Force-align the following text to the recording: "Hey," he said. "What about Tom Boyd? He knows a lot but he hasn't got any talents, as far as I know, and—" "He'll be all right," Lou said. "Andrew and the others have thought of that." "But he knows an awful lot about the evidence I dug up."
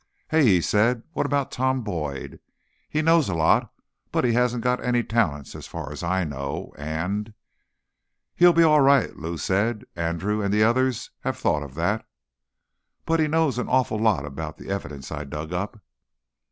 "Hey," 0.29 0.43
he 0.45 0.61
said. 0.61 1.03
"What 1.13 1.27
about 1.27 1.51
Tom 1.51 1.83
Boyd? 1.83 2.39
He 2.89 3.03
knows 3.03 3.29
a 3.29 3.35
lot 3.35 3.71
but 4.11 4.23
he 4.23 4.33
hasn't 4.33 4.63
got 4.63 4.83
any 4.83 5.03
talents, 5.03 5.53
as 5.53 5.67
far 5.67 5.91
as 5.91 6.01
I 6.01 6.23
know, 6.23 6.73
and—" 6.75 7.35
"He'll 8.35 8.51
be 8.51 8.63
all 8.63 8.81
right," 8.81 9.15
Lou 9.15 9.37
said. 9.37 9.85
"Andrew 9.95 10.41
and 10.41 10.51
the 10.51 10.63
others 10.63 11.11
have 11.19 11.37
thought 11.37 11.61
of 11.61 11.75
that." 11.75 12.03
"But 13.05 13.19
he 13.19 13.27
knows 13.27 13.59
an 13.59 13.69
awful 13.69 13.99
lot 13.99 14.25
about 14.25 14.57
the 14.57 14.69
evidence 14.71 15.11
I 15.11 15.23
dug 15.23 15.53
up." 15.53 15.79